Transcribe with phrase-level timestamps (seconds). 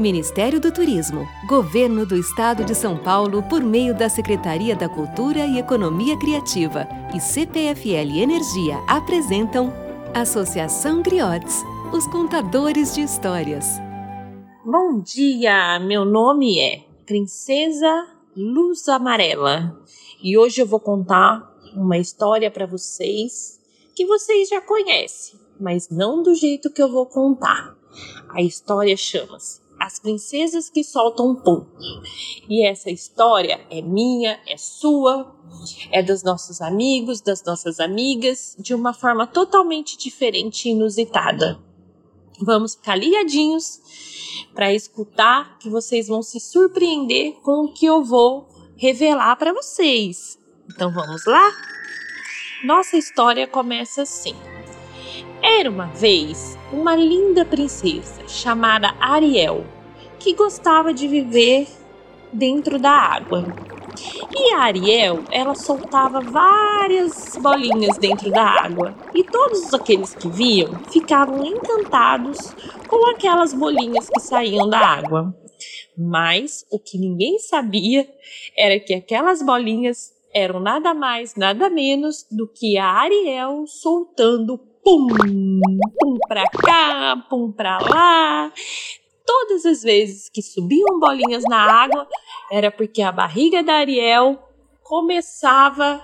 [0.00, 5.44] Ministério do Turismo, Governo do Estado de São Paulo por meio da Secretaria da Cultura
[5.44, 9.70] e Economia Criativa e CPFL Energia apresentam
[10.14, 13.66] Associação Griotes, os contadores de histórias.
[14.64, 19.78] Bom dia, meu nome é Princesa Luz Amarela
[20.22, 23.60] e hoje eu vou contar uma história para vocês
[23.94, 27.76] que vocês já conhecem, mas não do jeito que eu vou contar.
[28.30, 31.64] A história chama-se as Princesas que Soltam Pum.
[32.46, 35.34] E essa história é minha, é sua,
[35.90, 41.58] é dos nossos amigos, das nossas amigas, de uma forma totalmente diferente e inusitada.
[42.42, 43.80] Vamos ficar ligadinhos
[44.54, 50.38] para escutar que vocês vão se surpreender com o que eu vou revelar para vocês.
[50.68, 51.50] Então vamos lá?
[52.64, 54.34] Nossa história começa assim.
[55.42, 59.64] Era uma vez uma linda princesa chamada Ariel,
[60.18, 61.66] que gostava de viver
[62.32, 63.46] dentro da água.
[64.34, 70.72] E a Ariel, ela soltava várias bolinhas dentro da água, e todos aqueles que viam
[70.90, 72.54] ficavam encantados
[72.86, 75.34] com aquelas bolinhas que saíam da água.
[75.96, 78.08] Mas o que ninguém sabia
[78.56, 85.06] era que aquelas bolinhas eram nada mais, nada menos do que a Ariel soltando pum,
[85.98, 88.52] pum pra cá, pum pra lá.
[89.26, 92.06] Todas as vezes que subiam bolinhas na água,
[92.50, 94.38] era porque a barriga da Ariel
[94.82, 96.02] começava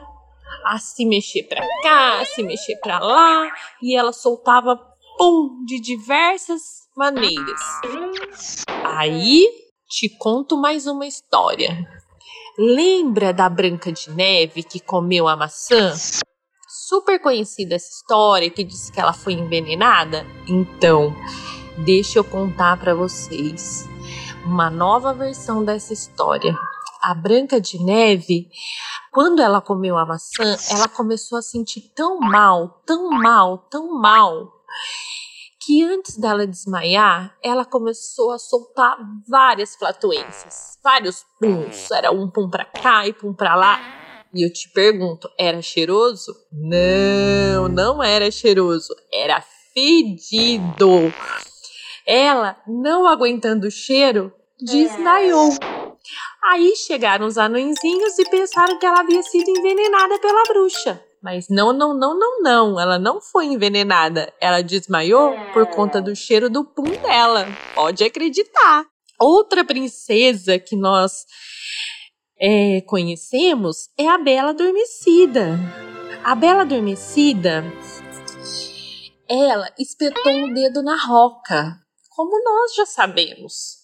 [0.65, 3.51] a se mexer para cá, a se mexer para lá,
[3.83, 4.77] e ela soltava
[5.19, 7.61] pum de diversas maneiras.
[8.85, 9.49] Aí
[9.89, 11.87] te conto mais uma história.
[12.59, 15.95] Lembra da Branca de Neve que comeu a maçã?
[16.85, 20.27] Super conhecida essa história que diz que ela foi envenenada?
[20.47, 21.15] Então,
[21.85, 23.89] deixa eu contar para vocês
[24.45, 26.57] uma nova versão dessa história.
[27.03, 28.49] A Branca de Neve,
[29.13, 34.53] quando ela comeu a maçã, ela começou a sentir tão mal, tão mal, tão mal,
[35.61, 38.97] que antes dela desmaiar, ela começou a soltar
[39.29, 41.91] várias flatuências, vários puns.
[41.91, 44.05] Era um pum para cá e pum para lá.
[44.36, 46.36] E eu te pergunto, era cheiroso?
[46.52, 49.42] Não, não era cheiroso, era
[49.73, 51.11] fedido.
[52.07, 54.30] Ela, não aguentando o cheiro,
[54.61, 55.48] desmaiou.
[56.45, 61.03] Aí chegaram os anõezinhos e pensaram que ela havia sido envenenada pela bruxa.
[61.23, 62.79] Mas não, não, não, não, não.
[62.79, 64.30] Ela não foi envenenada.
[64.39, 67.47] Ela desmaiou por conta do cheiro do pum dela.
[67.74, 68.85] Pode acreditar.
[69.18, 71.24] Outra princesa que nós
[72.39, 75.58] é, conhecemos é a Bela Adormecida.
[76.23, 77.64] A Bela Adormecida,
[79.29, 81.77] ela espetou o dedo na roca,
[82.11, 83.79] como nós já sabemos.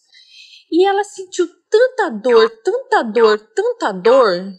[0.71, 4.53] E ela sentiu tanta dor, tanta dor, tanta dor,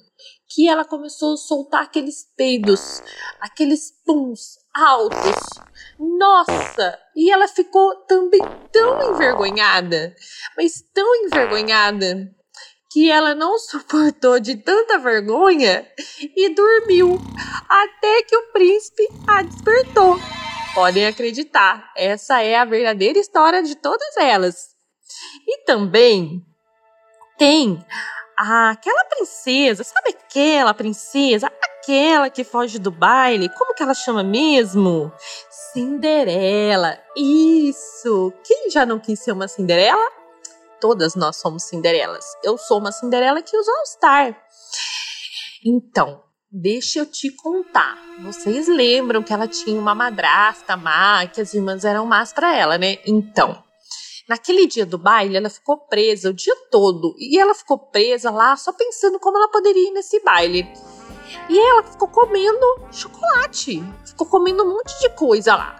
[0.48, 3.02] que ela começou a soltar aqueles peidos,
[3.40, 5.36] aqueles puns altos.
[6.00, 7.00] Nossa!
[7.16, 10.16] E ela ficou também tão envergonhada,
[10.56, 12.32] mas tão envergonhada,
[12.94, 15.84] que ela não suportou de tanta vergonha
[16.38, 17.20] e dormiu
[17.68, 20.20] até que o príncipe a despertou.
[20.76, 24.76] Podem acreditar, essa é a verdadeira história de todas elas.
[25.48, 26.46] E também
[27.36, 27.84] tem
[28.38, 31.52] aquela princesa, sabe aquela princesa?
[31.64, 35.12] Aquela que foge do baile, como que ela chama mesmo?
[35.50, 37.00] Cinderela.
[37.18, 38.32] Isso!
[38.46, 40.23] Quem já não quis ser uma Cinderela?
[40.84, 42.26] Todas nós somos Cinderelas.
[42.44, 44.38] Eu sou uma Cinderela que usa All Star.
[45.66, 46.22] Então,
[46.52, 47.98] deixa eu te contar.
[48.22, 52.78] Vocês lembram que ela tinha uma madrasta má, que as irmãs eram más para ela,
[52.78, 52.98] né?
[53.08, 53.64] Então,
[54.28, 57.16] naquele dia do baile, ela ficou presa o dia todo.
[57.18, 60.68] E ela ficou presa lá só pensando como ela poderia ir nesse baile.
[61.50, 65.80] E ela ficou comendo chocolate, ficou comendo um monte de coisa lá.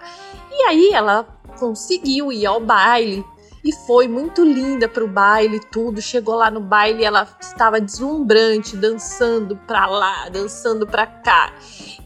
[0.50, 1.28] E aí ela
[1.60, 3.33] conseguiu ir ao baile,
[3.64, 6.02] e foi muito linda para o baile, tudo.
[6.02, 11.54] Chegou lá no baile, ela estava deslumbrante, dançando para lá, dançando para cá.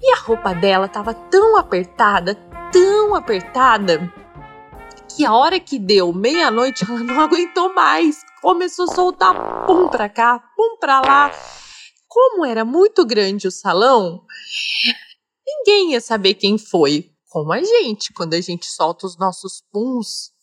[0.01, 2.35] E a roupa dela estava tão apertada,
[2.71, 4.13] tão apertada,
[5.09, 8.23] que a hora que deu meia-noite ela não aguentou mais.
[8.39, 11.31] Começou a soltar pum para cá, pum para lá.
[12.07, 14.23] Como era muito grande o salão,
[15.45, 17.11] ninguém ia saber quem foi.
[17.29, 20.36] Como a gente, quando a gente solta os nossos puns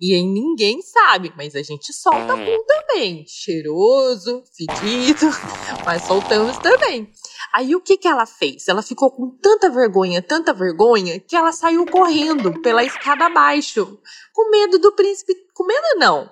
[0.00, 3.24] e aí ninguém sabe, mas a gente solta pum também.
[3.28, 5.26] Cheiroso, fedido,
[5.86, 7.10] mas soltamos também.
[7.54, 8.66] Aí o que, que ela fez?
[8.66, 13.98] Ela ficou com tanta vergonha, tanta vergonha, que ela saiu correndo pela escada abaixo,
[14.32, 15.32] com medo do príncipe.
[15.54, 16.28] Com medo não,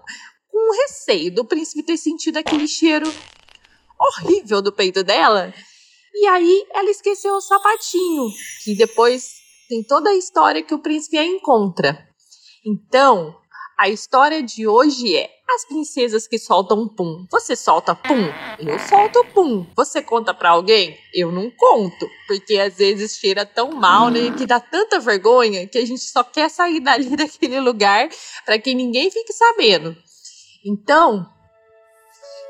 [0.52, 3.06] um receio do príncipe ter sentido aquele cheiro
[3.98, 5.54] horrível do peito dela.
[6.12, 8.28] E aí ela esqueceu o sapatinho,
[8.64, 9.34] que depois
[9.68, 12.06] tem toda a história que o príncipe a encontra.
[12.66, 13.34] Então,
[13.82, 17.26] a história de hoje é as princesas que soltam pum.
[17.32, 18.28] Você solta pum?
[18.60, 19.66] Eu solto pum.
[19.74, 20.96] Você conta para alguém?
[21.12, 25.78] Eu não conto, porque às vezes cheira tão mal, né, que dá tanta vergonha que
[25.78, 28.08] a gente só quer sair dali daquele lugar
[28.46, 29.96] para que ninguém fique sabendo.
[30.64, 31.28] Então,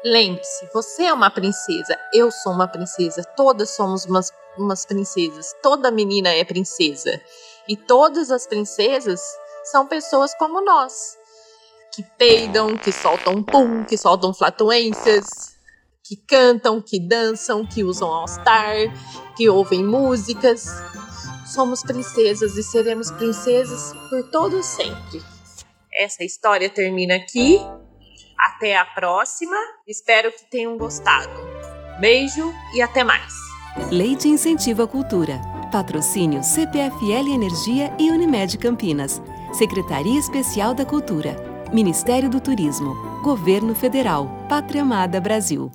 [0.05, 5.91] lembre-se, você é uma princesa, eu sou uma princesa, todas somos umas, umas princesas, toda
[5.91, 7.19] menina é princesa.
[7.67, 9.23] E todas as princesas
[9.65, 11.22] são pessoas como nós
[11.95, 15.53] que peidam, que soltam pum, que soltam flatulências,
[16.03, 18.75] que cantam, que dançam, que usam all-star,
[19.37, 20.67] que ouvem músicas.
[21.47, 25.23] Somos princesas e seremos princesas por todo sempre.
[25.95, 27.61] Essa história termina aqui.
[28.39, 29.57] Até a próxima.
[29.87, 31.31] Espero que tenham gostado.
[32.01, 33.33] Beijo e até mais.
[33.91, 35.41] Lei de Incentivo à Cultura.
[35.71, 39.23] Patrocínio CPFL Energia e Unimed Campinas.
[39.53, 41.52] Secretaria Especial da Cultura.
[41.73, 45.73] Ministério do Turismo, Governo Federal, Pátria Amada Brasil.